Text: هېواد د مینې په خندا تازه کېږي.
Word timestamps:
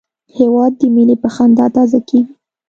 هېواد 0.37 0.73
د 0.79 0.81
مینې 0.95 1.15
په 1.23 1.29
خندا 1.35 1.65
تازه 1.75 1.99
کېږي. 2.07 2.33